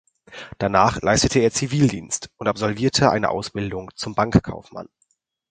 Danach 0.57 0.99
leistete 1.03 1.41
er 1.41 1.51
Zivildienst 1.51 2.31
und 2.37 2.47
absolvierte 2.47 3.11
eine 3.11 3.29
Ausbildung 3.29 3.91
zum 3.95 4.15
Bankkaufmann. 4.15 4.89